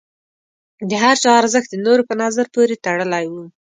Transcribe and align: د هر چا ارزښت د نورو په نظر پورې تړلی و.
د 0.89 0.91
هر 1.03 1.15
چا 1.23 1.31
ارزښت 1.41 1.69
د 1.71 1.75
نورو 1.85 2.07
په 2.09 2.13
نظر 2.23 2.45
پورې 2.55 2.81
تړلی 2.85 3.25
و. 3.31 3.33